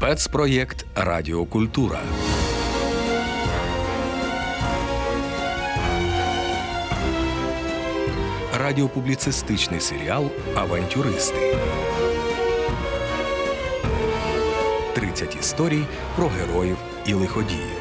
Спецпроєкт 0.00 0.86
Радіокультура. 0.94 2.00
Радіопубліцистичний 8.58 9.80
серіал 9.80 10.30
Авантюристи. 10.54 11.56
30 14.94 15.36
історій 15.40 15.84
про 16.16 16.28
героїв 16.28 16.76
і 17.06 17.14
лиходіїв. 17.14 17.80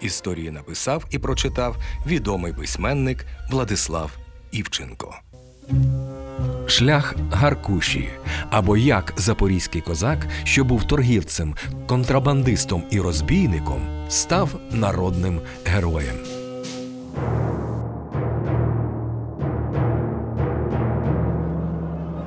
Історії 0.00 0.50
написав 0.50 1.04
і 1.10 1.18
прочитав 1.18 1.76
відомий 2.06 2.52
письменник 2.52 3.26
Владислав 3.50 4.10
Івченко. 4.50 5.14
Шлях 6.68 7.14
Гаркуші 7.32 8.08
або 8.50 8.76
як 8.76 9.14
запорізький 9.16 9.80
козак, 9.80 10.26
що 10.44 10.64
був 10.64 10.84
торгівцем, 10.84 11.54
контрабандистом 11.86 12.82
і 12.90 13.00
розбійником, 13.00 13.80
став 14.08 14.60
народним 14.70 15.40
героєм. 15.66 16.16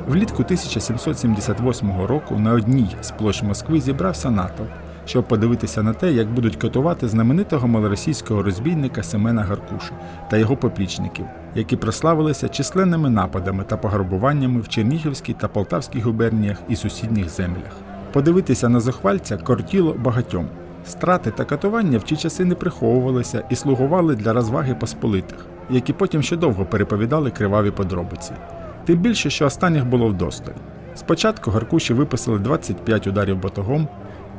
Влітку 0.08 0.44
1778 0.44 2.02
року 2.06 2.36
на 2.36 2.54
одній 2.54 2.96
з 3.02 3.12
площ 3.12 3.44
Москви 3.44 3.82
зібрався 3.82 4.32
натовп, 4.32 4.72
щоб 5.06 5.28
подивитися 5.28 5.84
на 5.84 5.94
те, 5.94 6.12
як 6.12 6.34
будуть 6.34 6.56
катувати 6.56 7.08
знаменитого 7.08 7.68
малоросійського 7.68 8.44
розбійника 8.44 9.04
Семена 9.04 9.42
Гаркуша 9.42 9.92
та 10.30 10.38
його 10.38 10.58
поплічників, 10.58 11.26
які 11.56 11.76
прославилися 11.76 12.50
численними 12.50 13.10
нападами 13.10 13.64
та 13.64 13.78
пограбуваннями 13.78 14.62
в 14.62 14.68
Чернігівській 14.68 15.34
та 15.34 15.48
Полтавській 15.48 16.00
губерніях 16.00 16.58
і 16.70 16.76
сусідніх 16.76 17.30
землях. 17.30 17.72
Подивитися 18.14 18.70
на 18.70 18.80
зухвальця 18.80 19.38
кортіло 19.38 19.96
багатьом. 20.00 20.48
Страти 20.86 21.32
та 21.32 21.46
катування 21.46 21.98
в 21.98 22.04
ті 22.04 22.18
часи 22.18 22.46
не 22.46 22.56
приховувалися 22.56 23.44
і 23.50 23.56
слугували 23.56 24.16
для 24.16 24.34
розваги 24.34 24.76
посполитих, 24.76 25.38
які 25.70 25.94
потім 25.94 26.22
ще 26.22 26.38
довго 26.38 26.66
переповідали 26.66 27.32
криваві 27.32 27.72
подробиці. 27.72 28.32
Тим 28.86 29.00
більше, 29.00 29.30
що 29.30 29.46
останніх 29.46 29.86
було 29.86 30.08
вдосталь. 30.08 30.54
Спочатку 30.96 31.52
Гаркуші 31.52 31.94
виписали 31.94 32.40
25 32.40 33.08
ударів 33.08 33.42
батогом, 33.42 33.88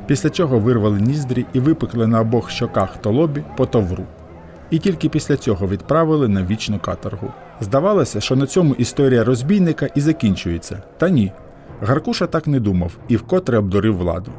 після 0.07 0.29
чого 0.29 0.59
вирвали 0.59 1.01
ніздрі 1.01 1.45
і 1.53 1.59
випекли 1.59 2.07
на 2.07 2.21
обох 2.21 2.49
щоках 2.49 2.97
та 2.97 3.09
лобі 3.09 3.43
по 3.57 3.65
товру. 3.65 4.03
І 4.69 4.79
тільки 4.79 5.09
після 5.09 5.37
цього 5.37 5.67
відправили 5.67 6.27
на 6.27 6.43
вічну 6.43 6.79
каторгу. 6.79 7.27
Здавалося, 7.59 8.21
що 8.21 8.35
на 8.35 8.47
цьому 8.47 8.73
історія 8.73 9.23
розбійника 9.23 9.85
і 9.95 10.01
закінчується. 10.01 10.81
Та 10.97 11.09
ні. 11.09 11.31
Гаркуша 11.81 12.27
так 12.27 12.47
не 12.47 12.59
думав 12.59 12.97
і 13.07 13.15
вкотре 13.15 13.57
обдурив 13.57 13.97
владу. 13.97 14.31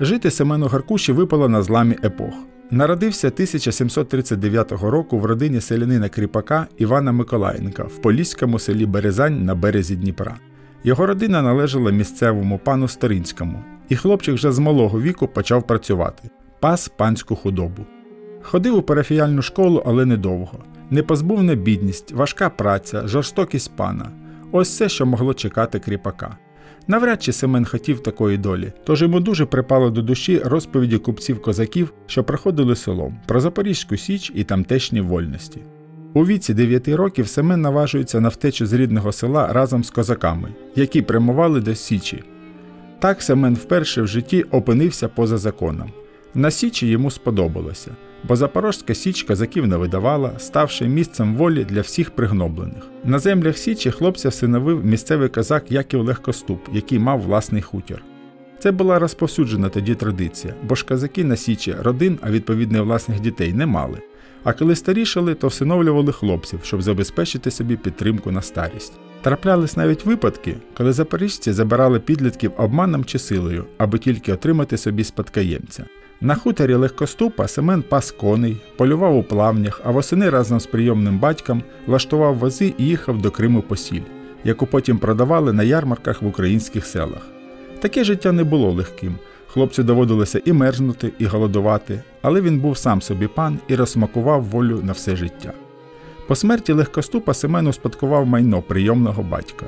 Жити 0.00 0.30
Семену 0.30 0.66
Гаркуші 0.66 1.12
випало 1.12 1.48
на 1.48 1.62
зламі 1.62 1.96
епох. 2.04 2.34
Народився 2.72 3.28
1739 3.28 4.72
року 4.72 5.18
в 5.18 5.24
родині 5.24 5.60
селянина 5.60 6.08
кріпака 6.08 6.66
Івана 6.78 7.12
Миколаєнка 7.12 7.82
в 7.82 7.98
поліському 8.02 8.58
селі 8.58 8.86
Березань 8.86 9.44
на 9.44 9.54
березі 9.54 9.96
Дніпра. 9.96 10.36
Його 10.84 11.06
родина 11.06 11.42
належала 11.42 11.90
місцевому 11.90 12.58
пану 12.58 12.88
Старинському, 12.88 13.64
і 13.88 13.96
хлопчик 13.96 14.34
вже 14.34 14.52
з 14.52 14.58
малого 14.58 15.00
віку 15.00 15.28
почав 15.28 15.66
працювати 15.66 16.30
пас 16.60 16.88
панську 16.88 17.36
худобу. 17.36 17.86
Ходив 18.42 18.76
у 18.76 18.82
парафіяльну 18.82 19.42
школу, 19.42 19.82
але 19.86 20.06
недовго. 20.06 20.58
Непозбувна 20.90 21.54
бідність, 21.54 22.12
важка 22.12 22.50
праця, 22.50 23.06
жорстокість 23.06 23.76
пана 23.76 24.10
ось 24.52 24.68
все, 24.68 24.88
що 24.88 25.06
могло 25.06 25.34
чекати 25.34 25.78
кріпака. 25.78 26.36
Навряд 26.86 27.22
чи 27.22 27.32
Семен 27.32 27.64
хотів 27.64 28.02
такої 28.02 28.38
долі, 28.38 28.72
тож 28.84 29.02
йому 29.02 29.20
дуже 29.20 29.46
припало 29.46 29.90
до 29.90 30.02
душі 30.02 30.38
розповіді 30.44 30.98
купців 30.98 31.42
козаків, 31.42 31.92
що 32.06 32.24
проходили 32.24 32.76
селом, 32.76 33.18
про 33.26 33.40
Запорізьку 33.40 33.96
Січ 33.96 34.32
і 34.34 34.44
тамтешні 34.44 35.00
вольності. 35.00 35.60
У 36.14 36.26
віці 36.26 36.54
9 36.54 36.88
років 36.88 37.28
Семен 37.28 37.60
наважується 37.60 38.20
на 38.20 38.28
втечу 38.28 38.66
з 38.66 38.72
рідного 38.72 39.12
села 39.12 39.52
разом 39.52 39.84
з 39.84 39.90
козаками, 39.90 40.48
які 40.76 41.02
прямували 41.02 41.60
до 41.60 41.74
Січі. 41.74 42.22
Так 42.98 43.22
Семен 43.22 43.54
вперше 43.54 44.02
в 44.02 44.06
житті 44.06 44.42
опинився 44.42 45.08
поза 45.08 45.38
законом. 45.38 45.92
На 46.34 46.50
Січі 46.50 46.86
йому 46.86 47.10
сподобалося, 47.10 47.90
бо 48.24 48.36
Запорожська 48.36 48.94
Січ 48.94 49.22
козаків 49.22 49.66
не 49.66 49.76
видавала, 49.76 50.32
ставши 50.38 50.88
місцем 50.88 51.36
волі 51.36 51.64
для 51.64 51.80
всіх 51.80 52.10
пригноблених. 52.10 52.82
На 53.04 53.18
землях 53.18 53.58
Січі 53.58 53.90
хлопця 53.90 54.28
всиновив 54.28 54.84
місцевий 54.84 55.28
козак 55.28 55.72
Яків 55.72 56.00
Легкоступ, 56.00 56.60
який 56.72 56.98
мав 56.98 57.20
власний 57.20 57.62
хутір. 57.62 58.02
Це 58.58 58.70
була 58.70 58.98
розповсюджена 58.98 59.68
тоді 59.68 59.94
традиція, 59.94 60.54
бо 60.62 60.74
ж 60.74 60.86
козаки 60.86 61.24
на 61.24 61.36
Січі 61.36 61.74
родин, 61.82 62.18
а 62.22 62.30
відповідно 62.30 62.84
власних 62.84 63.20
дітей, 63.20 63.52
не 63.52 63.66
мали. 63.66 63.98
А 64.44 64.52
коли 64.52 64.76
старішали, 64.76 65.34
то 65.34 65.48
всиновлювали 65.48 66.12
хлопців, 66.12 66.60
щоб 66.62 66.82
забезпечити 66.82 67.50
собі 67.50 67.76
підтримку 67.76 68.30
на 68.30 68.42
старість. 68.42 68.92
Траплялись 69.22 69.76
навіть 69.76 70.06
випадки, 70.06 70.56
коли 70.76 70.92
запоріжці 70.92 71.52
забирали 71.52 72.00
підлітків 72.00 72.52
обманом 72.56 73.04
чи 73.04 73.18
силою, 73.18 73.64
аби 73.78 73.98
тільки 73.98 74.32
отримати 74.32 74.76
собі 74.76 75.04
спадкоємця. 75.04 75.84
На 76.22 76.34
хуторі 76.34 76.74
легкоступа 76.74 77.48
Семен 77.48 77.82
пас 77.82 78.10
коней, 78.10 78.56
полював 78.76 79.16
у 79.16 79.22
плавнях, 79.22 79.80
а 79.84 79.90
восени 79.90 80.30
разом 80.30 80.60
з 80.60 80.66
прийомним 80.66 81.18
батьком 81.18 81.62
влаштував 81.86 82.34
вози 82.34 82.74
і 82.78 82.84
їхав 82.84 83.22
до 83.22 83.30
Криму 83.30 83.62
по 83.62 83.76
сіль, 83.76 84.02
яку 84.44 84.66
потім 84.66 84.98
продавали 84.98 85.52
на 85.52 85.62
ярмарках 85.62 86.22
в 86.22 86.26
українських 86.26 86.86
селах. 86.86 87.26
Таке 87.80 88.04
життя 88.04 88.32
не 88.32 88.44
було 88.44 88.72
легким. 88.72 89.14
Хлопцю 89.46 89.82
доводилося 89.82 90.40
і 90.44 90.52
мерзнути, 90.52 91.12
і 91.18 91.24
голодувати, 91.24 92.02
але 92.22 92.40
він 92.40 92.60
був 92.60 92.76
сам 92.76 93.02
собі 93.02 93.26
пан 93.26 93.58
і 93.68 93.74
розсмакував 93.74 94.42
волю 94.42 94.80
на 94.82 94.92
все 94.92 95.16
життя. 95.16 95.52
По 96.26 96.34
смерті 96.34 96.72
легкоступа 96.72 97.34
Семен 97.34 97.66
успадкував 97.66 98.26
майно 98.26 98.62
прийомного 98.62 99.22
батька, 99.22 99.66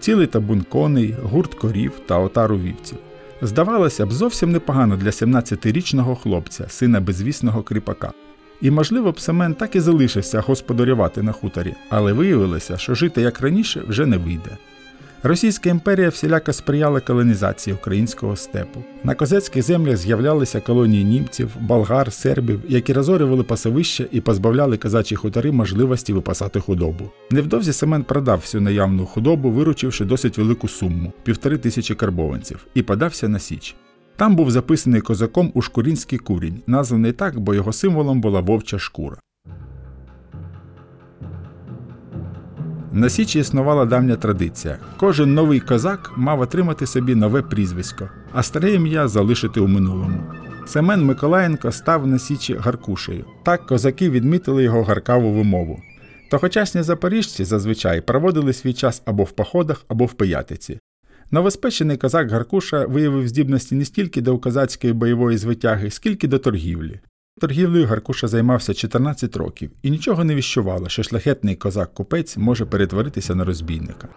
цілий 0.00 0.26
табун 0.26 0.62
коней, 0.62 1.14
гурт 1.22 1.54
корів 1.54 1.92
та 2.06 2.18
отару 2.18 2.56
вівців. 2.56 2.98
Здавалося 3.44 4.06
б, 4.06 4.12
зовсім 4.12 4.52
непогано 4.52 4.96
для 4.96 5.10
17-річного 5.10 6.14
хлопця, 6.14 6.68
сина 6.68 7.00
безвісного 7.00 7.62
кріпака. 7.62 8.12
І, 8.60 8.70
можливо, 8.70 9.12
б 9.12 9.20
Семен 9.20 9.54
так 9.54 9.76
і 9.76 9.80
залишився 9.80 10.40
господарювати 10.40 11.22
на 11.22 11.32
хуторі, 11.32 11.74
але 11.88 12.12
виявилося, 12.12 12.76
що 12.76 12.94
жити 12.94 13.22
як 13.22 13.40
раніше 13.40 13.82
вже 13.88 14.06
не 14.06 14.16
вийде. 14.16 14.50
Російська 15.26 15.70
імперія 15.70 16.08
всіляко 16.08 16.52
сприяла 16.52 17.00
колонізації 17.00 17.74
українського 17.74 18.36
степу. 18.36 18.84
На 19.04 19.14
козацьких 19.14 19.62
землях 19.62 19.96
з'являлися 19.96 20.60
колонії 20.60 21.04
німців, 21.04 21.50
болгар, 21.60 22.12
сербів, 22.12 22.60
які 22.68 22.92
розорювали 22.92 23.42
пасовища 23.42 24.06
і 24.12 24.20
позбавляли 24.20 24.76
козачі 24.76 25.16
хутори 25.16 25.52
можливості 25.52 26.12
випасати 26.12 26.60
худобу. 26.60 27.10
Невдовзі 27.30 27.72
Семен 27.72 28.02
продав 28.02 28.38
всю 28.38 28.60
наявну 28.60 29.06
худобу, 29.06 29.50
виручивши 29.50 30.04
досить 30.04 30.38
велику 30.38 30.68
суму 30.68 31.12
півтори 31.22 31.58
тисячі 31.58 31.94
карбованців, 31.94 32.66
і 32.74 32.82
подався 32.82 33.28
на 33.28 33.38
Січ. 33.38 33.74
Там 34.16 34.36
був 34.36 34.50
записаний 34.50 35.00
козаком 35.00 35.50
у 35.54 35.62
шкурінський 35.62 36.18
курінь, 36.18 36.62
названий 36.66 37.12
так, 37.12 37.40
бо 37.40 37.54
його 37.54 37.72
символом 37.72 38.20
була 38.20 38.40
вовча 38.40 38.78
шкура. 38.78 39.16
На 42.94 43.08
Січі 43.08 43.38
існувала 43.38 43.84
давня 43.84 44.16
традиція. 44.16 44.78
Кожен 44.96 45.34
новий 45.34 45.60
козак 45.60 46.12
мав 46.16 46.40
отримати 46.40 46.86
собі 46.86 47.14
нове 47.14 47.42
прізвисько, 47.42 48.08
а 48.32 48.42
старе 48.42 48.72
ім'я 48.74 49.08
залишити 49.08 49.60
у 49.60 49.68
минулому. 49.68 50.20
Семен 50.66 51.04
Миколаєнко 51.04 51.72
став 51.72 52.06
на 52.06 52.18
Січі 52.18 52.54
Гаркушею. 52.54 53.24
Так 53.42 53.66
козаки 53.66 54.10
відмітили 54.10 54.62
його 54.62 54.82
гаркаву 54.82 55.32
вимову. 55.32 55.82
Тогочасні 56.30 56.82
запоріжці 56.82 57.44
зазвичай 57.44 58.00
проводили 58.00 58.52
свій 58.52 58.72
час 58.72 59.02
або 59.04 59.24
в 59.24 59.30
походах, 59.30 59.84
або 59.88 60.04
в 60.04 60.12
пиятиці. 60.12 60.78
Новоспечений 61.30 61.96
козак 61.96 62.30
Гаркуша 62.30 62.86
виявив 62.86 63.28
здібності 63.28 63.74
не 63.74 63.84
стільки 63.84 64.20
до 64.20 64.38
козацької 64.38 64.92
бойової 64.92 65.38
звитяги, 65.38 65.90
скільки 65.90 66.28
до 66.28 66.38
торгівлі. 66.38 67.00
Торгівлею 67.40 67.86
Гаркуша 67.86 68.28
займався 68.28 68.74
14 68.74 69.36
років 69.36 69.70
і 69.82 69.90
нічого 69.90 70.24
не 70.24 70.34
віщувало, 70.34 70.88
що 70.88 71.02
шляхетний 71.02 71.56
козак-купець 71.56 72.36
може 72.36 72.64
перетворитися 72.64 73.34
на 73.34 73.44
розбійника. 73.44 74.08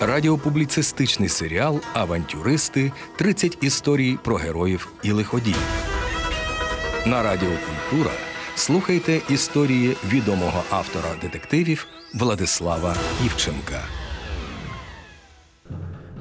Радіопубліцистичний 0.00 1.28
серіал 1.28 1.80
Авантюристи 1.92 2.92
30 3.16 3.58
історій 3.60 4.18
про 4.24 4.36
героїв 4.36 4.92
і 5.02 5.12
лиходіїв. 5.12 5.62
На 7.06 7.22
Радіо 7.22 7.50
Культура 7.90 8.10
слухайте 8.54 9.20
історії 9.30 9.96
відомого 10.08 10.62
автора 10.70 11.08
детективів 11.22 11.86
Владислава 12.14 12.96
Івченка. 13.24 13.80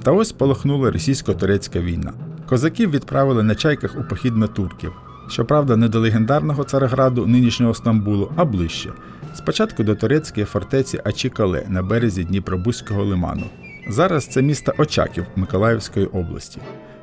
Та 0.04 0.12
ось 0.12 0.32
полохнула 0.32 0.92
російсько-турецька 0.92 1.80
війна. 1.80 2.31
Козаків 2.52 2.92
відправили 2.92 3.44
на 3.44 3.56
чайках 3.56 3.96
у 4.00 4.04
похід 4.04 4.38
на 4.38 4.48
турків. 4.48 4.92
Щоправда, 5.30 5.76
не 5.76 5.88
до 5.88 6.00
легендарного 6.00 6.64
Цареграду 6.64 7.28
нинішнього 7.28 7.74
Стамбулу, 7.74 8.32
а 8.36 8.46
ближче. 8.46 8.90
Спочатку 9.36 9.84
до 9.84 9.96
турецької 9.96 10.46
фортеці 10.46 11.02
Ачікале 11.04 11.66
на 11.70 11.84
березі 11.84 12.24
Дніпробузького 12.24 13.04
лиману. 13.04 13.44
Зараз 13.90 14.26
це 14.26 14.42
місто 14.42 14.74
Очаків 14.78 15.26
Миколаївської 15.36 16.06
області. 16.06 16.60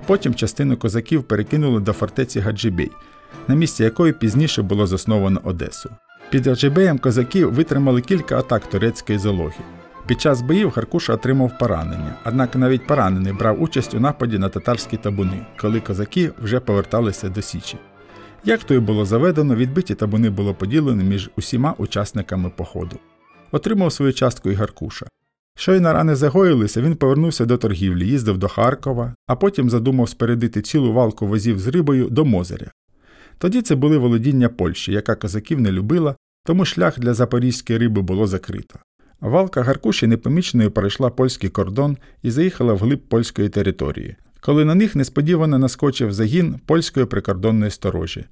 Потім 0.07 0.35
частину 0.35 0.77
козаків 0.77 1.23
перекинули 1.23 1.81
до 1.81 1.93
фортеці 1.93 2.41
Гаджибей, 2.41 2.91
на 3.49 3.55
місці 3.55 3.85
якої 3.85 4.13
пізніше 4.13 4.63
було 4.63 4.87
засновано 4.87 5.41
Одесу. 5.45 5.91
Під 6.31 6.47
Гаджибеєм 6.47 6.99
козаків 6.99 7.53
витримали 7.55 8.01
кілька 8.01 8.39
атак 8.39 8.71
турецької 8.71 9.19
залоги. 9.19 9.65
Під 10.09 10.21
час 10.21 10.43
боїв 10.43 10.71
Харкуша 10.71 11.15
отримав 11.15 11.59
поранення, 11.59 12.15
однак 12.27 12.57
навіть 12.57 12.87
поранений 12.87 13.33
брав 13.33 13.63
участь 13.63 13.95
у 13.95 14.01
нападі 14.01 14.39
на 14.39 14.49
татарські 14.49 14.97
табуни, 14.97 15.47
коли 15.61 15.81
козаки 15.81 16.31
вже 16.43 16.61
поверталися 16.61 17.29
до 17.29 17.43
Січі. 17.43 17.79
Як 18.45 18.65
то 18.65 18.75
й 18.75 18.79
було 18.79 19.05
заведено, 19.05 19.55
відбиті 19.55 19.95
табуни 19.95 20.31
було 20.31 20.55
поділено 20.55 21.05
між 21.05 21.31
усіма 21.37 21.75
учасниками 21.79 22.51
походу. 22.57 22.99
Отримав 23.53 23.93
свою 23.93 24.13
частку 24.13 24.51
і 24.51 24.55
Гаркуша. 24.55 25.07
Щойно 25.57 25.93
рани 25.93 26.15
загоїлися, 26.15 26.83
він 26.83 26.97
повернувся 26.97 27.45
до 27.45 27.57
торгівлі, 27.57 28.07
їздив 28.07 28.39
до 28.39 28.49
Харкова, 28.49 29.15
а 29.27 29.37
потім 29.37 29.71
задумав 29.71 30.09
спередити 30.09 30.63
цілу 30.63 30.93
валку 30.93 31.27
возів 31.27 31.59
з 31.59 31.67
рибою 31.67 32.09
до 32.09 32.25
Мозеря. 32.25 32.71
Тоді 33.39 33.63
це 33.63 33.75
були 33.75 33.99
володіння 33.99 34.49
Польщі, 34.49 34.93
яка 34.93 35.15
козаків 35.15 35.61
не 35.61 35.73
любила, 35.73 36.17
тому 36.45 36.65
шлях 36.65 36.99
для 36.99 37.15
запорізької 37.15 37.79
риби 37.79 38.03
було 38.03 38.27
закрито. 38.27 38.79
Валка 39.21 39.63
Гаркуші 39.63 40.07
непоміченою 40.07 40.71
перейшла 40.71 41.11
польський 41.11 41.51
кордон 41.51 41.97
і 42.23 42.31
заїхала 42.31 42.73
вглиб 42.73 43.01
польської 43.01 43.49
території, 43.49 44.17
коли 44.41 44.65
на 44.65 44.75
них 44.75 44.97
несподівано 44.97 45.59
наскочив 45.59 46.13
загін 46.13 46.61
польської 46.67 47.07
прикордонної 47.07 47.71
сторожі. 47.71 48.25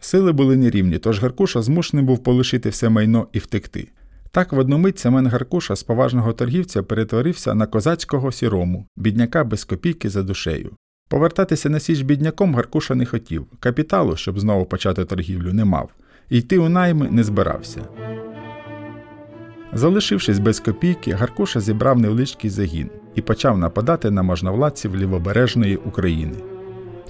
Сили 0.00 0.32
були 0.32 0.56
нерівні, 0.56 0.98
тож 0.98 1.20
Гаркуша 1.20 1.62
змушений 1.62 2.04
був 2.04 2.22
полишити 2.22 2.68
все 2.68 2.88
майно 2.88 3.26
і 3.32 3.38
втекти. 3.38 3.88
Так 4.30 4.52
в 4.52 4.58
одну 4.58 4.78
мить 4.78 4.98
Семен 4.98 5.26
Гаркуша 5.26 5.76
з 5.76 5.82
поважного 5.82 6.32
торгівця 6.32 6.82
перетворився 6.82 7.54
на 7.54 7.66
козацького 7.66 8.32
сірому, 8.32 8.86
бідняка 8.96 9.44
без 9.44 9.64
копійки 9.64 10.10
за 10.10 10.22
душею. 10.22 10.70
Повертатися 11.08 11.70
на 11.70 11.80
січ 11.80 12.00
бідняком 12.00 12.54
Гаркуша 12.54 12.94
не 12.94 13.06
хотів, 13.06 13.46
капіталу, 13.60 14.16
щоб 14.16 14.40
знову 14.40 14.64
почати 14.64 15.04
торгівлю, 15.04 15.52
не 15.52 15.64
мав, 15.64 15.90
йти 16.28 16.58
у 16.58 16.68
найми 16.68 17.08
не 17.10 17.24
збирався. 17.24 17.80
Залишившись 19.76 20.38
без 20.38 20.60
копійки, 20.60 21.12
Гаркуша 21.12 21.60
зібрав 21.60 21.98
невеличкий 21.98 22.50
загін 22.50 22.90
і 23.14 23.22
почав 23.22 23.58
нападати 23.58 24.10
на 24.10 24.22
можновладців 24.22 24.96
лівобережної 24.96 25.76
України. 25.76 26.36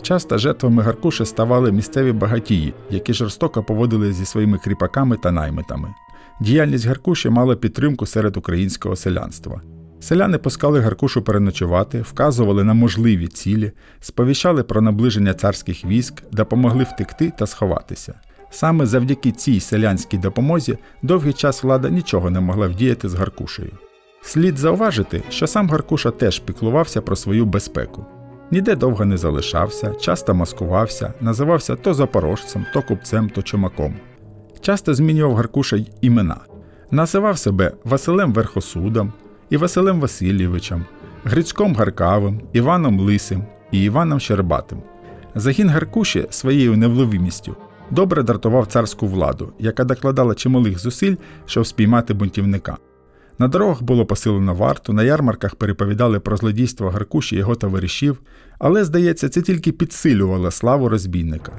Часто 0.02 0.38
жертвами 0.38 0.82
Гаркуші 0.82 1.24
ставали 1.24 1.72
місцеві 1.72 2.12
багатії, 2.12 2.74
які 2.90 3.14
жорстоко 3.14 3.62
поводили 3.62 4.12
зі 4.12 4.24
своїми 4.24 4.58
кріпаками 4.58 5.16
та 5.16 5.30
наймитами. 5.30 5.94
Діяльність 6.40 6.86
Гаркуші 6.86 7.28
мала 7.30 7.56
підтримку 7.56 8.06
серед 8.06 8.36
українського 8.36 8.96
селянства. 8.96 9.60
Селяни 10.00 10.38
пускали 10.38 10.80
Гаркушу 10.80 11.22
переночувати, 11.22 12.00
вказували 12.00 12.64
на 12.64 12.74
можливі 12.74 13.26
цілі, 13.26 13.72
сповіщали 14.00 14.62
про 14.62 14.80
наближення 14.80 15.34
царських 15.34 15.84
військ, 15.84 16.22
допомогли 16.32 16.84
втекти 16.84 17.32
та 17.38 17.46
сховатися. 17.46 18.14
Саме 18.56 18.86
завдяки 18.86 19.32
цій 19.32 19.60
селянській 19.60 20.18
допомозі 20.18 20.78
довгий 21.02 21.32
час 21.32 21.62
влада 21.62 21.88
нічого 21.88 22.30
не 22.30 22.40
могла 22.40 22.66
вдіяти 22.66 23.08
з 23.08 23.14
Гаркушею. 23.14 23.72
Слід 24.22 24.58
зауважити, 24.58 25.22
що 25.28 25.46
сам 25.46 25.70
Гаркуша 25.70 26.10
теж 26.10 26.38
піклувався 26.38 27.00
про 27.00 27.16
свою 27.16 27.44
безпеку. 27.44 28.04
Ніде 28.50 28.76
довго 28.76 29.04
не 29.04 29.16
залишався, 29.16 29.94
часто 30.00 30.34
маскувався, 30.34 31.12
називався 31.20 31.76
то 31.76 31.94
запорожцем, 31.94 32.66
то 32.72 32.82
купцем, 32.82 33.30
то 33.30 33.42
чумаком. 33.42 33.94
Часто 34.60 34.94
змінював 34.94 35.34
Гаркуша 35.36 35.76
й 35.76 35.90
імена. 36.00 36.36
Називав 36.90 37.38
себе 37.38 37.72
Василем 37.84 38.32
Верхосудом 38.32 39.12
і 39.50 39.56
Василем 39.56 40.00
Васильєвичем, 40.00 40.84
Грицьком 41.24 41.74
Гаркавим, 41.74 42.40
Іваном 42.52 43.00
Лисим 43.00 43.44
і 43.70 43.82
Іваном 43.82 44.20
Щербатим. 44.20 44.78
Загін 45.34 45.68
Гаркуші 45.68 46.26
своєю 46.30 46.76
невловимістю 46.76 47.56
добре 47.90 48.22
дратував 48.22 48.66
царську 48.66 49.06
владу, 49.06 49.52
яка 49.58 49.84
докладала 49.84 50.34
чималих 50.34 50.78
зусиль, 50.78 51.14
щоб 51.46 51.66
спіймати 51.66 52.14
бунтівника. 52.14 52.76
На 53.38 53.48
дорогах 53.48 53.82
було 53.82 54.06
посилено 54.06 54.54
варту, 54.54 54.92
на 54.92 55.02
ярмарках 55.02 55.54
переповідали 55.54 56.20
про 56.20 56.36
злодійство 56.36 56.90
Гаркуші 56.90 57.36
його 57.36 57.54
товаришів, 57.54 58.20
але, 58.58 58.84
здається, 58.84 59.28
це 59.28 59.42
тільки 59.42 59.72
підсилювало 59.72 60.50
славу 60.50 60.88
розбійника. 60.88 61.52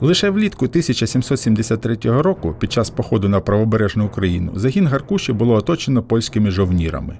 Лише 0.00 0.30
влітку 0.30 0.64
1773 0.64 1.96
року, 2.04 2.54
під 2.58 2.72
час 2.72 2.90
походу 2.90 3.28
на 3.28 3.40
правобережну 3.40 4.06
Україну, 4.06 4.52
загін 4.54 4.86
Гаркуші 4.86 5.32
було 5.32 5.54
оточено 5.54 6.02
польськими 6.02 6.50
жовнірами. 6.50 7.18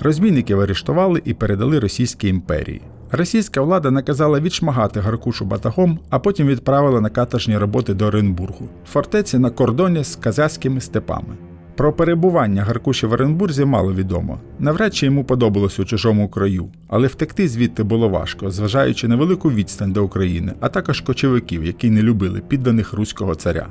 Розбійників 0.00 0.60
арештували 0.60 1.22
і 1.24 1.34
передали 1.34 1.78
Російській 1.78 2.28
імперії. 2.28 2.82
Російська 3.10 3.60
влада 3.60 3.90
наказала 3.90 4.40
відшмагати 4.40 5.00
Гаркушу 5.00 5.44
батагом, 5.44 5.98
а 6.10 6.18
потім 6.18 6.46
відправила 6.46 7.00
на 7.00 7.08
каторжні 7.08 7.58
роботи 7.58 7.94
до 7.94 8.06
Оренбургу, 8.06 8.68
фортеці 8.92 9.38
на 9.38 9.50
кордоні 9.50 10.04
з 10.04 10.16
казахськими 10.16 10.80
степами. 10.80 11.36
Про 11.76 11.92
перебування 11.92 12.62
Гаркуші 12.62 13.06
в 13.06 13.12
Оренбурзі 13.12 13.64
мало 13.64 13.92
відомо. 13.92 14.40
Навряд 14.58 14.94
чи 14.94 15.06
йому 15.06 15.24
подобалось 15.24 15.78
у 15.78 15.84
чужому 15.84 16.28
краю, 16.28 16.68
але 16.88 17.06
втекти 17.06 17.48
звідти 17.48 17.82
було 17.82 18.08
важко, 18.08 18.50
зважаючи 18.50 19.08
на 19.08 19.16
велику 19.16 19.50
відстань 19.50 19.92
до 19.92 20.04
України, 20.04 20.52
а 20.60 20.68
також 20.68 21.00
кочовиків, 21.00 21.64
які 21.64 21.90
не 21.90 22.02
любили 22.02 22.40
підданих 22.48 22.92
руського 22.92 23.34
царя. 23.34 23.66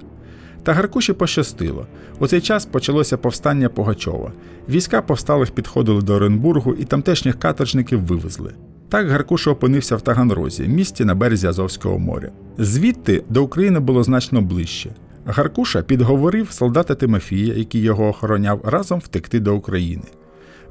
Та 0.63 0.73
Гаркуші 0.73 1.13
пощастило. 1.13 1.88
У 2.19 2.27
цей 2.27 2.41
час 2.41 2.65
почалося 2.65 3.17
повстання 3.17 3.69
Погачова. 3.69 4.31
Війська 4.69 5.01
повсталих 5.01 5.51
підходили 5.51 6.01
до 6.01 6.13
Оренбургу 6.13 6.73
і 6.73 6.83
тамтешніх 6.83 7.39
каторжників 7.39 8.01
вивезли. 8.01 8.53
Так 8.89 9.07
Гаркуша 9.07 9.51
опинився 9.51 9.95
в 9.95 10.01
Таганрозі, 10.01 10.67
місті 10.67 11.05
на 11.05 11.15
березі 11.15 11.47
Азовського 11.47 11.99
моря. 11.99 12.29
Звідти 12.57 13.23
до 13.29 13.43
України 13.43 13.79
було 13.79 14.03
значно 14.03 14.41
ближче. 14.41 14.89
Гаркуша 15.25 15.81
підговорив 15.81 16.51
солдата 16.51 16.95
Тимофія, 16.95 17.53
який 17.53 17.81
його 17.81 18.07
охороняв, 18.07 18.61
разом 18.63 18.99
втекти 18.99 19.39
до 19.39 19.55
України. 19.55 20.03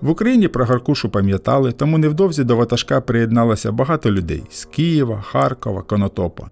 В 0.01 0.11
Україні 0.11 0.49
про 0.49 0.65
Гаркушу 0.65 1.09
пам'ятали, 1.09 1.73
тому 1.73 1.99
невдовзі 1.99 2.45
до 2.45 2.57
ватажка 2.57 3.01
приєдналося 3.01 3.73
багато 3.73 4.11
людей 4.11 4.43
з 4.51 4.65
Києва, 4.65 5.21
Харкова, 5.21 5.83
Конотопа. 5.83 6.51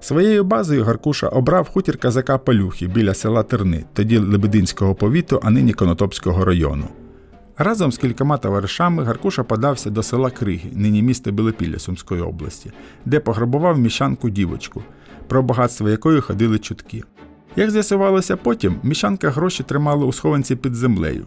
Своєю 0.00 0.44
базою 0.44 0.84
Гаркуша 0.84 1.28
обрав 1.28 1.68
хутір 1.68 1.98
казака 1.98 2.38
Палюхи 2.38 2.86
біля 2.86 3.14
села 3.14 3.42
Терни, 3.42 3.84
тоді 3.92 4.18
Лебединського 4.18 4.94
повіту, 4.94 5.40
а 5.42 5.50
нині 5.50 5.72
Конотопського 5.72 6.44
району. 6.44 6.84
Разом 7.58 7.92
з 7.92 7.98
кількома 7.98 8.38
товаришами 8.38 9.04
Гаркуша 9.04 9.44
подався 9.44 9.90
до 9.90 10.02
села 10.02 10.30
Криги, 10.30 10.70
нині 10.72 11.02
місто 11.02 11.30
Білопілля 11.30 11.78
Сумської 11.78 12.22
області, 12.22 12.72
де 13.04 13.20
пограбував 13.20 13.78
міщанку 13.78 14.30
дівочку, 14.30 14.82
про 15.28 15.42
багатство 15.42 15.90
якої 15.90 16.20
ходили 16.20 16.58
чутки. 16.58 17.02
Як 17.56 17.70
з'ясувалося 17.70 18.36
потім, 18.36 18.76
міщанка 18.82 19.30
гроші 19.30 19.62
тримала 19.62 20.06
у 20.06 20.12
схованці 20.12 20.56
під 20.56 20.74
землею. 20.74 21.26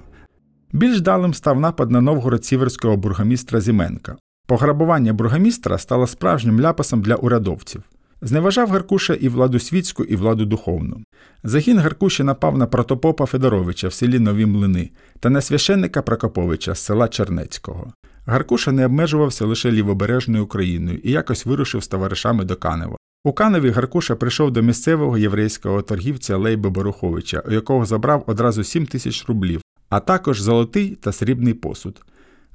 Більш 0.71 1.01
далим 1.01 1.33
став 1.33 1.59
напад 1.59 1.91
на 1.91 2.01
Новгород 2.01 2.45
сіверського 2.45 2.97
бургомістра 2.97 3.61
Зіменка. 3.61 4.15
Пограбування 4.47 5.13
бургомістра 5.13 5.77
стало 5.77 6.07
справжнім 6.07 6.61
ляпасом 6.61 7.01
для 7.01 7.15
урядовців. 7.15 7.83
Зневажав 8.21 8.69
Гаркуша 8.69 9.13
і 9.13 9.29
владу 9.29 9.59
світську, 9.59 10.03
і 10.03 10.15
владу 10.15 10.45
духовну. 10.45 11.03
Загін 11.43 11.79
Гаркуші 11.79 12.23
напав 12.23 12.57
на 12.57 12.67
протопопа 12.67 13.25
Федоровича 13.25 13.87
в 13.87 13.93
селі 13.93 14.19
Нові 14.19 14.45
Млини 14.45 14.89
та 15.19 15.29
на 15.29 15.41
священника 15.41 16.01
Прокоповича 16.01 16.75
з 16.75 16.79
села 16.79 17.07
Чернецького. 17.07 17.93
Гаркуша 18.25 18.71
не 18.71 18.85
обмежувався 18.85 19.45
лише 19.45 19.71
лівобережною 19.71 20.43
Україною 20.43 20.99
і 21.03 21.11
якось 21.11 21.45
вирушив 21.45 21.83
з 21.83 21.87
товаришами 21.87 22.45
до 22.45 22.55
Канева. 22.55 22.97
У 23.23 23.33
Канові 23.33 23.69
Гаркуша 23.69 24.15
прийшов 24.15 24.51
до 24.51 24.61
місцевого 24.61 25.17
єврейського 25.17 25.81
торгівця 25.81 26.37
Лейби 26.37 26.69
Боруховича, 26.69 27.43
у 27.47 27.51
якого 27.51 27.85
забрав 27.85 28.23
одразу 28.27 28.63
7 28.63 28.85
тисяч 28.85 29.25
рублів, 29.27 29.61
а 29.89 29.99
також 29.99 30.41
золотий 30.41 30.95
та 30.95 31.11
срібний 31.11 31.53
посуд. 31.53 32.01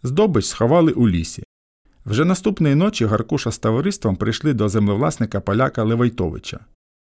Здобич 0.02 0.46
сховали 0.46 0.92
у 0.92 1.08
лісі. 1.08 1.43
Вже 2.06 2.24
наступної 2.24 2.74
ночі 2.74 3.06
Гаркуша 3.06 3.50
з 3.50 3.58
товариством 3.58 4.16
прийшли 4.16 4.52
до 4.52 4.68
землевласника 4.68 5.40
поляка 5.40 5.82
Левайтовича. 5.82 6.60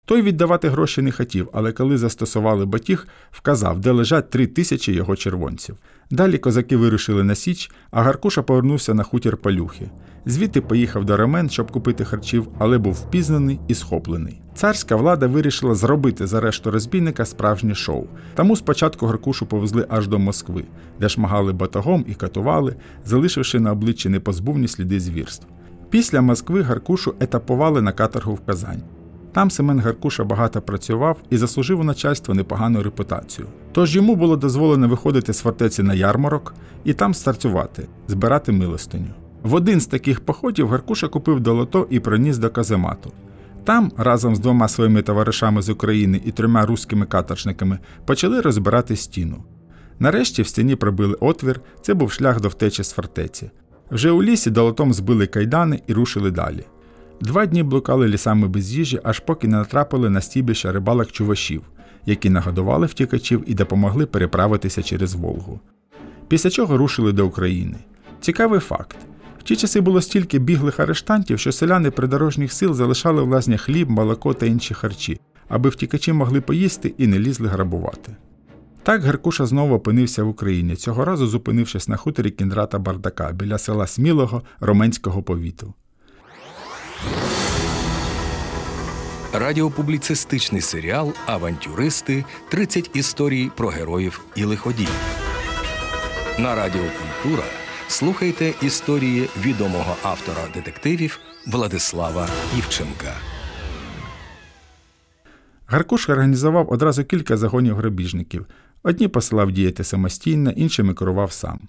Той 0.04 0.22
віддавати 0.22 0.68
гроші 0.68 1.02
не 1.02 1.12
хотів, 1.12 1.48
але 1.52 1.72
коли 1.72 1.98
застосували 1.98 2.66
батіг, 2.66 3.06
вказав, 3.30 3.80
де 3.80 3.90
лежать 3.90 4.30
три 4.30 4.46
тисячі 4.46 4.92
його 4.92 5.16
червонців. 5.16 5.76
Далі 6.10 6.38
козаки 6.38 6.76
вирушили 6.76 7.24
на 7.24 7.34
Січ, 7.34 7.70
а 7.90 8.02
Гаркуша 8.02 8.42
повернувся 8.42 8.94
на 8.94 9.02
хутір 9.02 9.36
палюхи. 9.36 9.90
Звідти 10.26 10.60
поїхав 10.60 11.04
до 11.04 11.16
Рамен, 11.16 11.50
щоб 11.50 11.70
купити 11.70 12.04
харчів, 12.04 12.48
але 12.58 12.78
був 12.78 12.92
впізнаний 12.92 13.60
і 13.68 13.74
схоплений. 13.74 14.40
Царська 14.54 14.96
влада 14.96 15.26
вирішила 15.26 15.74
зробити 15.74 16.26
з 16.26 16.34
арешту 16.34 16.70
розбійника 16.70 17.24
справжнє 17.24 17.74
шоу. 17.74 18.06
Тому 18.34 18.56
спочатку 18.56 19.06
Гаркушу 19.06 19.46
повезли 19.46 19.86
аж 19.88 20.08
до 20.08 20.18
Москви, 20.18 20.64
де 21.00 21.08
шмагали 21.08 21.52
батагом 21.52 22.04
і 22.08 22.14
катували, 22.14 22.76
залишивши 23.04 23.60
на 23.60 23.72
обличчі 23.72 24.08
непозбувні 24.08 24.68
сліди 24.68 25.00
звірств. 25.00 25.46
Після 25.90 26.20
Москви 26.20 26.62
Гаркушу 26.62 27.14
етапували 27.20 27.82
на 27.82 27.92
каторгу 27.92 28.34
в 28.34 28.40
Казань. 28.40 28.82
Там 29.32 29.50
Семен 29.50 29.80
Гаркуша 29.80 30.24
багато 30.24 30.62
працював 30.62 31.16
і 31.30 31.36
заслужив 31.36 31.80
у 31.80 31.84
начальство 31.84 32.34
непогану 32.34 32.82
репутацію. 32.82 33.46
Тож 33.72 33.96
йому 33.96 34.16
було 34.16 34.36
дозволено 34.36 34.88
виходити 34.88 35.32
з 35.32 35.40
фортеці 35.40 35.82
на 35.82 35.94
ярмарок 35.94 36.54
і 36.84 36.92
там 36.92 37.14
стартувати, 37.14 37.88
збирати 38.08 38.52
милостиню. 38.52 39.21
В 39.42 39.54
один 39.54 39.80
з 39.80 39.86
таких 39.86 40.20
походів 40.20 40.68
Гаркуша 40.68 41.08
купив 41.08 41.40
долото 41.40 41.86
і 41.90 42.00
проніс 42.00 42.38
до 42.38 42.50
каземату. 42.50 43.12
Там, 43.64 43.92
разом 43.96 44.36
з 44.36 44.38
двома 44.38 44.68
своїми 44.68 45.02
товаришами 45.02 45.62
з 45.62 45.68
України 45.68 46.20
і 46.24 46.30
трьома 46.30 46.66
руськими 46.66 47.06
каторжниками, 47.06 47.78
почали 48.06 48.40
розбирати 48.40 48.96
стіну. 48.96 49.44
Нарешті 49.98 50.42
в 50.42 50.46
стіні 50.46 50.76
пробили 50.76 51.16
отвір, 51.20 51.60
це 51.80 51.94
був 51.94 52.12
шлях 52.12 52.40
до 52.40 52.48
втечі 52.48 52.82
з 52.82 52.90
фортеці. 52.90 53.50
Вже 53.90 54.10
у 54.10 54.22
лісі 54.22 54.50
долотом 54.50 54.92
збили 54.92 55.26
кайдани 55.26 55.82
і 55.86 55.92
рушили 55.92 56.30
далі. 56.30 56.64
Два 57.20 57.46
дні 57.46 57.62
блукали 57.62 58.08
лісами 58.08 58.48
без 58.48 58.74
їжі, 58.74 59.00
аж 59.04 59.20
поки 59.20 59.48
не 59.48 59.56
натрапили 59.56 60.10
на 60.10 60.20
стібище 60.20 60.72
рибалок 60.72 61.12
чувашів, 61.12 61.62
які 62.06 62.30
нагодували 62.30 62.86
втікачів 62.86 63.44
і 63.46 63.54
допомогли 63.54 64.06
переправитися 64.06 64.82
через 64.82 65.14
Волгу. 65.14 65.60
Після 66.28 66.50
чого 66.50 66.76
рушили 66.76 67.12
до 67.12 67.26
України. 67.26 67.76
Цікавий 68.20 68.60
факт. 68.60 68.96
В 69.42 69.44
ті 69.44 69.56
часи 69.56 69.80
було 69.80 70.00
стільки 70.00 70.38
біглих 70.38 70.80
арештантів, 70.80 71.38
що 71.38 71.52
селяни 71.52 71.90
придорожніх 71.90 72.52
сил 72.52 72.74
залишали 72.74 73.22
в 73.22 73.28
лазнях 73.28 73.60
хліб, 73.60 73.90
молоко 73.90 74.34
та 74.34 74.46
інші 74.46 74.74
харчі, 74.74 75.20
аби 75.48 75.70
втікачі 75.70 76.12
могли 76.12 76.40
поїсти 76.40 76.94
і 76.98 77.06
не 77.06 77.18
лізли 77.18 77.48
грабувати. 77.48 78.16
Так 78.82 79.02
Геркуша 79.02 79.46
знову 79.46 79.74
опинився 79.74 80.22
в 80.22 80.28
Україні, 80.28 80.76
цього 80.76 81.04
разу 81.04 81.26
зупинившись 81.26 81.88
на 81.88 81.96
хуторі 81.96 82.30
Кіндрата 82.30 82.78
Бардака 82.78 83.32
біля 83.32 83.58
села 83.58 83.86
Смілого 83.86 84.42
Роменського 84.60 85.22
повіту. 85.22 85.74
Радіопубліцистичний 89.32 90.60
серіал 90.60 91.12
Авантюристи 91.26 92.24
30 92.48 92.90
історій 92.94 93.50
про 93.56 93.68
героїв 93.68 94.20
і 94.36 94.44
лиходіїв. 94.44 95.00
На 96.38 96.54
Радіо 96.54 96.82
Культура 97.22 97.44
слухайте 97.92 98.54
історії 98.62 99.28
відомого 99.40 99.96
автора 100.02 100.42
детективів 100.54 101.18
Владислава 101.46 102.28
Івченка. 102.58 103.14
Гаркуш 105.66 106.08
організував 106.08 106.72
одразу 106.72 107.04
кілька 107.04 107.36
загонів 107.36 107.76
грабіжників. 107.76 108.46
Одні 108.82 109.08
посилав 109.08 109.52
діяти 109.52 109.84
самостійно, 109.84 110.50
іншими 110.50 110.94
керував 110.94 111.32
сам. 111.32 111.60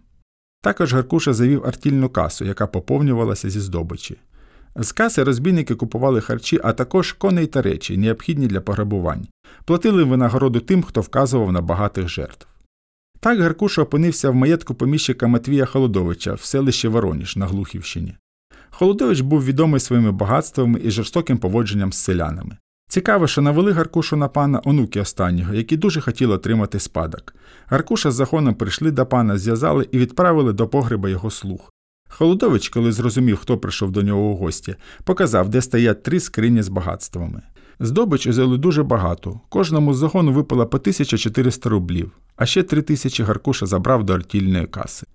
Також 0.62 0.94
Гаркуша 0.94 1.34
завів 1.34 1.66
артільну 1.66 2.10
касу, 2.10 2.46
яка 2.46 2.68
поповнювалася 2.68 3.50
зі 3.50 3.60
здобичі. 3.60 4.18
З 4.76 4.92
каси 4.92 5.24
розбійники 5.24 5.76
купували 5.76 6.22
харчі, 6.22 6.60
а 6.64 6.74
також 6.74 7.12
коней 7.12 7.48
та 7.48 7.62
речі, 7.62 7.98
необхідні 7.98 8.48
для 8.48 8.62
пограбувань, 8.62 9.28
платили 9.66 10.04
винагороду 10.04 10.60
тим, 10.60 10.84
хто 10.84 11.02
вказував 11.02 11.52
на 11.52 11.62
багатих 11.62 12.08
жертв. 12.08 12.48
Так 13.24 13.40
Гаркуша 13.40 13.82
опинився 13.82 14.30
в 14.30 14.36
маєтку 14.36 14.76
поміщика 14.76 15.28
Матвія 15.28 15.66
Холодовича 15.66 16.34
в 16.34 16.42
селищі 16.42 16.88
Вороніж 16.88 17.36
на 17.38 17.46
Глухівщині. 17.46 18.16
Холодович 18.70 19.20
був 19.20 19.46
відомий 19.46 19.80
своїми 19.80 20.12
багатствами 20.12 20.80
і 20.84 20.92
жорстоким 20.92 21.38
поводженням 21.38 21.94
з 21.94 21.98
селянами. 21.98 22.58
Цікаво, 22.90 23.28
що 23.28 23.42
навели 23.42 23.72
Гаркушу 23.72 24.16
на 24.16 24.28
пана 24.28 24.62
онуки 24.66 25.02
останнього, 25.02 25.54
які 25.54 25.78
дуже 25.78 26.02
хотіли 26.02 26.36
отримати 26.36 26.80
спадок. 26.80 27.36
Гаркуша 27.68 28.12
з 28.12 28.16
законом 28.16 28.56
прийшли 28.56 28.92
до 28.92 29.06
пана, 29.06 29.38
зв'язали 29.38 29.88
і 29.92 29.98
відправили 29.98 30.54
до 30.54 30.68
погреба 30.68 31.10
його 31.10 31.32
слуг. 31.32 31.73
Холодович, 32.14 32.70
коли 32.70 32.92
зрозумів, 32.92 33.38
хто 33.38 33.58
прийшов 33.58 33.92
до 33.92 34.02
нього 34.02 34.22
у 34.22 34.36
гості, 34.36 34.76
показав, 35.04 35.50
де 35.50 35.62
стоять 35.62 36.04
три 36.04 36.20
скрині 36.20 36.62
з 36.62 36.70
багатствами. 36.70 37.42
Здобич 37.80 38.28
узяли 38.28 38.58
дуже 38.58 38.84
багато, 38.84 39.40
кожному 39.50 39.94
з 39.94 39.98
загону 39.98 40.32
випало 40.32 40.68
по 40.68 40.78
1400 40.78 41.70
рублів, 41.70 42.12
а 42.36 42.46
ще 42.46 42.64
3000 42.64 43.24
Гаркуша 43.24 43.66
забрав 43.66 44.04
до 44.04 44.14
артільної 44.14 44.66
каси. 44.66 45.08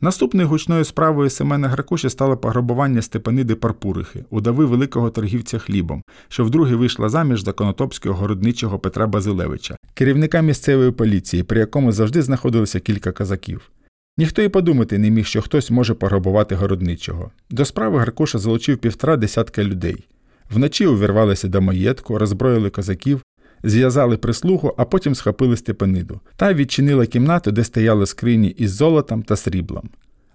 Наступною 0.00 0.48
гучною 0.48 0.84
справою 0.84 1.30
Семена 1.30 1.68
Гаркуші 1.68 2.10
стало 2.10 2.36
пограбування 2.36 3.02
Степаниди 3.02 3.54
Парпурихи, 3.54 4.24
удави 4.30 4.64
великого 4.64 5.10
торгівця 5.10 5.58
хлібом, 5.58 6.02
що 6.28 6.44
вдруге 6.44 6.74
вийшла 6.76 7.08
заміж 7.08 7.44
за 7.44 7.52
конотопського 7.52 8.14
городничого 8.14 8.78
Петра 8.78 9.06
Базилевича, 9.06 9.76
керівника 9.94 10.40
місцевої 10.40 10.90
поліції, 10.90 11.42
при 11.42 11.60
якому 11.60 11.92
завжди 11.92 12.22
знаходилося 12.22 12.80
кілька 12.80 13.12
казаків. 13.12 13.70
Ніхто 14.18 14.42
і 14.42 14.48
подумати 14.48 14.98
не 14.98 15.10
міг, 15.10 15.26
що 15.26 15.42
хтось 15.42 15.70
може 15.70 15.94
пограбувати 15.94 16.54
городничого. 16.54 17.30
До 17.50 17.64
справи 17.64 17.98
Гаркуша 17.98 18.38
залучив 18.38 18.78
півтора 18.78 19.16
десятка 19.16 19.64
людей. 19.64 20.08
Вночі 20.50 20.86
увірвалися 20.86 21.48
до 21.48 21.60
маєтку, 21.60 22.18
роззброїли 22.18 22.70
козаків, 22.70 23.22
зв'язали 23.62 24.16
прислугу, 24.16 24.74
а 24.76 24.84
потім 24.84 25.14
схопили 25.14 25.56
Степаниду 25.56 26.20
та 26.36 26.54
відчинила 26.54 27.06
кімнату, 27.06 27.50
де 27.50 27.64
стояли 27.64 28.06
скрині 28.06 28.48
із 28.48 28.74
золотом 28.74 29.22
та 29.22 29.36
сріблом. 29.36 29.90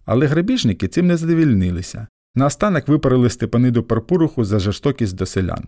Але 0.06 0.26
грабіжники 0.26 0.88
цим 0.88 1.08
не 1.08 1.18
задовільнилися. 1.18 2.08
Наостанок 2.36 2.88
випарили 2.88 3.30
Степаниду 3.30 3.84
Парпуруху 3.84 4.46
за 4.46 4.60
жорстокість 4.60 5.16
до 5.16 5.26
селян. 5.26 5.66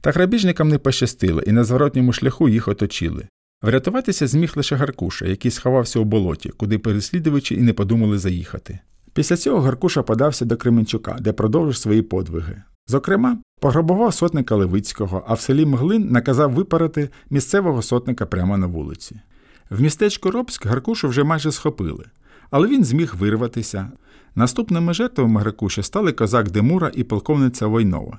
Та 0.00 0.10
грабіжникам 0.10 0.68
не 0.68 0.78
пощастило, 0.78 1.42
і 1.42 1.52
на 1.52 1.64
зворотньому 1.64 2.12
шляху 2.12 2.48
їх 2.48 2.68
оточили. 2.68 3.28
Врятуватися 3.62 4.26
зміг 4.26 4.52
лише 4.56 4.76
Гаркуша, 4.76 5.26
який 5.26 5.50
сховався 5.50 6.00
у 6.00 6.04
болоті, 6.04 6.48
куди 6.48 6.78
переслідувачі 6.78 7.54
і 7.54 7.60
не 7.60 7.72
подумали 7.72 8.18
заїхати. 8.18 8.78
Після 9.12 9.36
цього 9.36 9.60
Гаркуша 9.60 10.02
подався 10.02 10.44
до 10.44 10.56
Кременчука, 10.56 11.16
де 11.20 11.32
продовжив 11.32 11.76
свої 11.76 12.02
подвиги. 12.02 12.62
Зокрема, 12.86 13.38
пограбував 13.60 14.14
сотника 14.14 14.54
Левицького, 14.56 15.24
а 15.26 15.34
в 15.34 15.40
селі 15.40 15.66
Мглин 15.66 16.08
наказав 16.08 16.52
випарити 16.52 17.08
місцевого 17.30 17.82
сотника 17.82 18.26
прямо 18.26 18.58
на 18.58 18.66
вулиці. 18.66 19.20
В 19.70 19.80
містечку 19.80 20.30
Робськ 20.30 20.66
Гаркушу 20.66 21.08
вже 21.08 21.24
майже 21.24 21.52
схопили, 21.52 22.04
але 22.50 22.68
він 22.68 22.84
зміг 22.84 23.14
вирватися. 23.18 23.92
Наступними 24.34 24.94
жертвами 24.94 25.40
Гаркуші 25.40 25.82
стали 25.82 26.12
козак 26.12 26.50
Демура 26.50 26.90
і 26.94 27.04
полковниця 27.04 27.66
Войнова. 27.66 28.18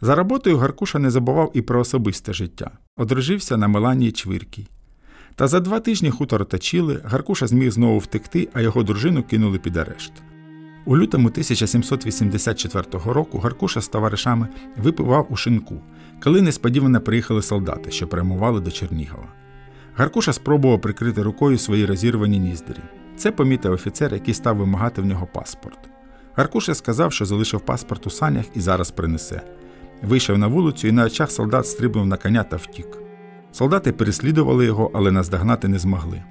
За 0.00 0.14
роботою 0.14 0.58
Гаркуша 0.58 0.98
не 0.98 1.10
забував 1.10 1.50
і 1.54 1.62
про 1.62 1.80
особисте 1.80 2.32
життя, 2.32 2.70
одружився 2.96 3.56
на 3.56 3.68
Меланії 3.68 4.12
Чвиркій. 4.12 4.68
Та 5.34 5.48
за 5.48 5.60
два 5.60 5.80
тижні 5.80 6.10
хутор 6.10 6.44
точили, 6.44 7.00
Гаркуша 7.04 7.46
зміг 7.46 7.70
знову 7.70 7.98
втекти, 7.98 8.48
а 8.52 8.60
його 8.60 8.82
дружину 8.82 9.22
кинули 9.22 9.58
під 9.58 9.76
арешт. 9.76 10.12
У 10.84 10.96
лютому 10.96 11.28
1784 11.28 12.84
року 13.04 13.38
Гаркуша 13.38 13.80
з 13.80 13.88
товаришами 13.88 14.48
випивав 14.76 15.26
у 15.30 15.36
шинку, 15.36 15.80
коли 16.22 16.42
несподівано 16.42 17.00
приїхали 17.00 17.42
солдати, 17.42 17.90
що 17.90 18.08
прямували 18.08 18.60
до 18.60 18.70
Чернігова. 18.70 19.28
Гаркуша 19.94 20.32
спробував 20.32 20.80
прикрити 20.80 21.22
рукою 21.22 21.58
свої 21.58 21.86
розірвані 21.86 22.38
ніздрі. 22.38 22.80
Це 23.16 23.32
помітив 23.32 23.72
офіцер, 23.72 24.14
який 24.14 24.34
став 24.34 24.56
вимагати 24.56 25.02
в 25.02 25.06
нього 25.06 25.28
паспорт. 25.34 25.78
Гаркуша 26.34 26.74
сказав, 26.74 27.12
що 27.12 27.24
залишив 27.24 27.60
паспорт 27.60 28.06
у 28.06 28.10
санях 28.10 28.44
і 28.54 28.60
зараз 28.60 28.90
принесе. 28.90 29.42
Вийшов 30.02 30.38
на 30.38 30.46
вулицю 30.46 30.88
і 30.88 30.92
на 30.92 31.04
очах 31.04 31.30
солдат 31.30 31.66
стрибнув 31.66 32.06
на 32.06 32.16
коня 32.16 32.42
та 32.42 32.56
втік. 32.56 32.86
Солдати 33.52 33.92
переслідували 33.92 34.64
його, 34.64 34.90
але 34.94 35.10
наздогнати 35.10 35.68
не 35.68 35.78
змогли. 35.78 36.22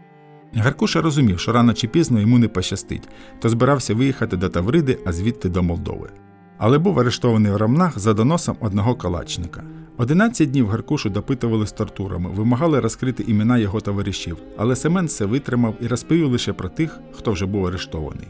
Гаркуша 0.55 1.01
розумів, 1.01 1.39
що 1.39 1.51
рано 1.51 1.73
чи 1.73 1.87
пізно 1.87 2.19
йому 2.19 2.39
не 2.39 2.47
пощастить, 2.47 3.09
то 3.39 3.49
збирався 3.49 3.93
виїхати 3.93 4.37
до 4.37 4.49
Тавриди, 4.49 4.99
а 5.05 5.11
звідти 5.11 5.49
до 5.49 5.63
Молдови. 5.63 6.09
Але 6.57 6.77
був 6.77 6.99
арештований 6.99 7.51
в 7.51 7.55
рамнах 7.55 7.99
за 7.99 8.13
доносом 8.13 8.57
одного 8.59 8.95
калачника. 8.95 9.63
11 9.97 10.51
днів 10.51 10.67
Гаркушу 10.67 11.09
допитували 11.09 11.67
з 11.67 11.71
тортурами, 11.71 12.29
вимагали 12.29 12.79
розкрити 12.79 13.23
імена 13.27 13.57
його 13.57 13.81
товаришів, 13.81 14.37
але 14.57 14.75
Семен 14.75 15.05
все 15.05 15.25
витримав 15.25 15.75
і 15.81 15.87
розповів 15.87 16.31
лише 16.31 16.53
про 16.53 16.69
тих, 16.69 16.99
хто 17.11 17.31
вже 17.31 17.45
був 17.45 17.65
арештований. 17.65 18.27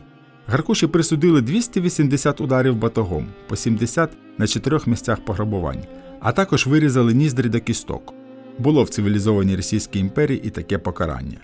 Гаркуші 0.51 0.87
присудили 0.87 1.41
280 1.41 2.41
ударів 2.41 2.75
батогом, 2.75 3.27
по 3.47 3.55
70 3.55 4.09
на 4.37 4.47
чотирьох 4.47 4.87
місцях 4.87 5.25
пограбувань, 5.25 5.83
а 6.19 6.31
також 6.31 6.67
вирізали 6.67 7.13
ніздрі 7.13 7.49
до 7.49 7.59
кісток. 7.59 8.13
Було 8.59 8.83
в 8.83 8.89
цивілізованій 8.89 9.55
Російській 9.55 9.99
імперії 9.99 10.41
і 10.43 10.49
таке 10.49 10.77
покарання. 10.77 11.37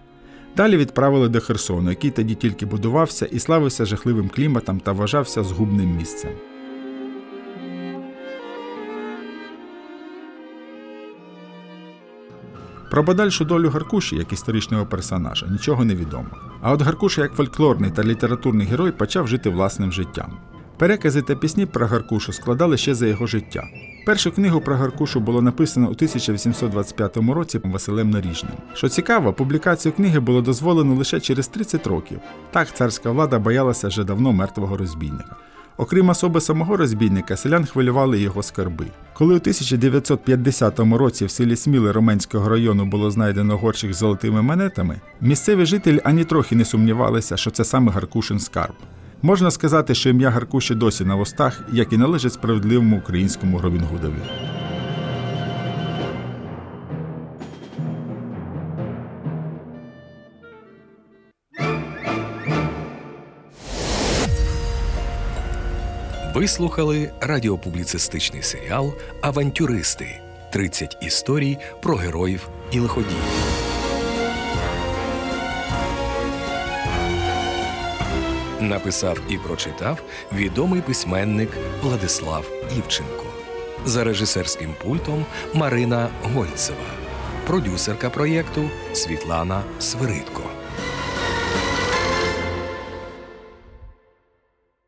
Далі 0.57 0.77
відправили 0.77 1.29
до 1.29 1.41
Херсону, 1.41 1.89
який 1.89 2.11
тоді 2.11 2.35
тільки 2.35 2.65
будувався 2.65 3.25
і 3.25 3.39
славився 3.39 3.85
жахливим 3.85 4.29
кліматом 4.29 4.79
та 4.79 4.91
вважався 4.91 5.43
згубним 5.43 5.95
місцем. 5.95 6.31
Про 12.91 13.03
подальшу 13.03 13.45
долю 13.45 13.69
Гаркуші, 13.69 14.15
як 14.15 14.33
історичного 14.33 14.85
персонажа, 14.85 15.47
нічого 15.47 15.85
не 15.85 15.95
відомо. 15.95 16.29
А 16.61 16.71
от 16.71 16.81
Гаркуша, 16.81 17.21
як 17.21 17.33
фольклорний 17.33 17.91
та 17.91 18.03
літературний 18.03 18.67
герой, 18.67 18.91
почав 18.91 19.27
жити 19.27 19.49
власним 19.49 19.91
життям. 19.91 20.37
Перекази 20.77 21.21
та 21.21 21.35
пісні 21.35 21.65
про 21.65 21.87
Гаркушу 21.87 22.33
складали 22.33 22.77
ще 22.77 22.95
за 22.95 23.07
його 23.07 23.27
життя. 23.27 23.67
Першу 24.05 24.31
книгу 24.31 24.61
про 24.61 24.75
Гаркушу 24.75 25.19
було 25.19 25.41
написано 25.41 25.87
у 25.87 25.91
1825 25.91 27.17
році 27.17 27.61
Василем 27.63 28.09
Наріжним. 28.09 28.53
Що 28.73 28.89
цікаво, 28.89 29.33
публікацію 29.33 29.93
книги 29.93 30.19
було 30.19 30.41
дозволено 30.41 30.95
лише 30.95 31.19
через 31.19 31.47
30 31.47 31.87
років. 31.87 32.19
Так 32.51 32.75
царська 32.75 33.11
влада 33.11 33.39
боялася 33.39 33.87
вже 33.87 34.03
давно 34.03 34.31
мертвого 34.31 34.77
розбійника. 34.77 35.35
Окрім 35.77 36.09
особи 36.09 36.41
самого 36.41 36.77
розбійника, 36.77 37.37
селян 37.37 37.65
хвилювали 37.65 38.19
його 38.19 38.43
скарби. 38.43 38.85
Коли 39.13 39.33
у 39.33 39.37
1950 39.37 40.79
році 40.79 41.25
в 41.25 41.31
селі 41.31 41.55
Сміли 41.55 41.91
Роменського 41.91 42.49
району 42.49 42.85
було 42.85 43.11
знайдено 43.11 43.57
горщик 43.57 43.93
з 43.93 43.97
золотими 43.97 44.41
монетами, 44.41 45.01
місцеві 45.21 45.65
жителі 45.65 46.01
ані 46.03 46.23
трохи 46.23 46.55
не 46.55 46.65
сумнівалися, 46.65 47.37
що 47.37 47.51
це 47.51 47.63
саме 47.63 47.91
Гаркушин 47.91 48.39
скарб. 48.39 48.75
Можна 49.21 49.51
сказати, 49.51 49.95
що 49.95 50.09
ім'я 50.09 50.29
Гаркуші 50.29 50.75
досі 50.75 51.05
на 51.05 51.15
вустах, 51.15 51.61
як 51.71 51.93
і 51.93 51.97
належить 51.97 52.33
справедливому 52.33 52.97
українському 52.97 53.59
Робінгудові. 53.59 54.21
Ви 66.35 66.47
слухали 66.47 67.11
радіопубліцистичний 67.21 68.43
серіал 68.43 68.93
Авантюристи 69.21 70.21
30 70.51 70.97
історій 71.01 71.57
про 71.81 71.95
героїв 71.95 72.49
і 72.71 72.79
лиходіїв. 72.79 73.23
Написав 78.59 79.19
і 79.29 79.37
прочитав 79.37 80.01
відомий 80.33 80.81
письменник 80.81 81.49
Владислав 81.81 82.51
Івченко. 82.77 83.25
За 83.85 84.03
режисерським 84.03 84.75
пультом 84.83 85.25
Марина 85.53 86.09
Гольцева, 86.23 86.85
продюсерка 87.47 88.09
проєкту 88.09 88.69
Світлана 88.93 89.63
Свиридко. 89.79 90.54